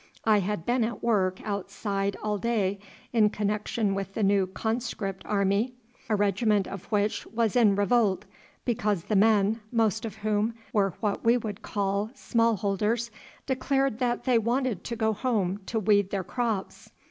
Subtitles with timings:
[0.25, 2.79] I had been at work outside all day
[3.13, 5.75] in connection with the new conscript army,
[6.09, 8.25] a regiment of which was in revolt,
[8.65, 13.11] because the men, most of whom were what we should call small holders,
[13.45, 16.89] declared that they wanted to go home to weed their crops.